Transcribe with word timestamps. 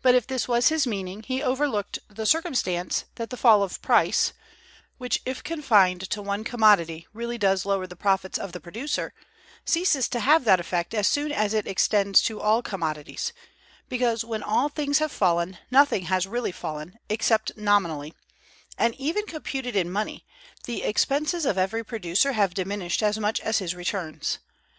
But, 0.00 0.14
if 0.14 0.26
this 0.26 0.48
was 0.48 0.68
his 0.68 0.86
meaning, 0.86 1.22
he 1.22 1.42
overlooked 1.42 1.98
the 2.08 2.24
circumstance 2.24 3.04
that 3.16 3.28
the 3.28 3.36
fall 3.36 3.62
of 3.62 3.82
price, 3.82 4.32
which, 4.96 5.20
if 5.26 5.44
confined 5.44 6.08
to 6.08 6.22
one 6.22 6.44
commodity, 6.44 7.06
really 7.12 7.36
does 7.36 7.66
lower 7.66 7.86
the 7.86 7.94
profits 7.94 8.38
of 8.38 8.52
the 8.52 8.60
producer, 8.60 9.12
ceases 9.66 10.08
to 10.08 10.20
have 10.20 10.44
that 10.44 10.60
effect 10.60 10.94
as 10.94 11.08
soon 11.08 11.30
as 11.30 11.52
it 11.52 11.66
extends 11.66 12.22
to 12.22 12.40
all 12.40 12.62
commodities; 12.62 13.34
because, 13.90 14.24
when 14.24 14.42
all 14.42 14.70
things 14.70 14.98
have 14.98 15.12
fallen, 15.12 15.58
nothing 15.70 16.04
has 16.04 16.26
really 16.26 16.50
fallen, 16.50 16.98
except 17.10 17.54
nominally; 17.54 18.14
and, 18.78 18.94
even 18.94 19.26
computed 19.26 19.76
in 19.76 19.90
money, 19.92 20.24
the 20.64 20.82
expenses 20.84 21.44
of 21.44 21.58
every 21.58 21.84
producer 21.84 22.32
have 22.32 22.54
diminished 22.54 23.02
as 23.02 23.18
much 23.18 23.40
as 23.40 23.58
his 23.58 23.74
returns. 23.74 24.38